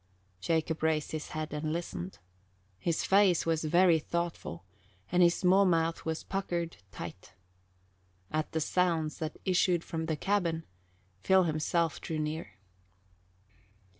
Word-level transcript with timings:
Jacob 0.39 0.81
raised 0.81 1.11
his 1.11 1.29
head 1.29 1.53
and 1.53 1.71
listened; 1.71 2.17
his 2.79 3.03
face 3.05 3.45
was 3.45 3.63
very 3.65 3.99
thoughtful 3.99 4.65
and 5.11 5.21
his 5.21 5.35
small 5.35 5.63
mouth 5.63 6.05
was 6.05 6.23
puckered 6.23 6.77
tight. 6.91 7.33
At 8.31 8.51
the 8.51 8.61
sounds 8.61 9.19
that 9.19 9.37
issued 9.45 9.83
from 9.83 10.07
the 10.07 10.17
cabin, 10.17 10.63
Phil 11.19 11.43
himself 11.43 12.01
drew 12.01 12.17
nearer. 12.17 12.53